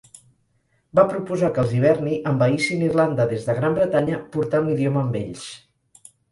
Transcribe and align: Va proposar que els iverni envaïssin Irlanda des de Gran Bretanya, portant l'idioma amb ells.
Va 0.99 1.03
proposar 1.11 1.49
que 1.57 1.61
els 1.65 1.75
iverni 1.81 2.17
envaïssin 2.33 2.83
Irlanda 2.87 3.29
des 3.35 3.47
de 3.51 3.59
Gran 3.61 3.79
Bretanya, 3.79 4.21
portant 4.39 4.69
l'idioma 4.69 5.07
amb 5.07 5.23
ells. 5.25 5.49